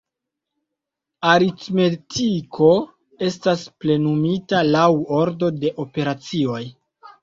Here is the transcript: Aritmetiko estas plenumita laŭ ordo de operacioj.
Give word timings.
Aritmetiko 1.31 2.71
estas 3.31 3.69
plenumita 3.85 4.67
laŭ 4.75 4.91
ordo 5.23 5.57
de 5.63 5.77
operacioj. 5.89 6.63